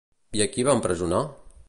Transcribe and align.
I 0.39 0.41
a 0.45 0.47
qui 0.55 0.65
va 0.69 0.75
empresonar? 0.79 1.21